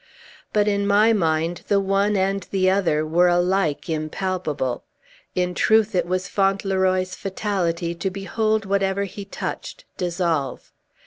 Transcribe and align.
But, 0.51 0.67
in 0.67 0.87
my 0.87 1.13
mind, 1.13 1.61
the 1.67 1.79
one 1.79 2.17
and 2.17 2.41
the 2.49 2.71
other 2.71 3.05
were 3.05 3.27
alike 3.27 3.87
impalpable. 3.87 4.83
In 5.35 5.53
truth, 5.53 5.93
it 5.93 6.07
was 6.07 6.27
Fauntleroy's 6.27 7.13
fatality 7.13 7.93
to 7.93 8.09
behold 8.09 8.65
whatever 8.65 9.03
he 9.03 9.25
touched 9.25 9.85
dissolve. 9.97 10.71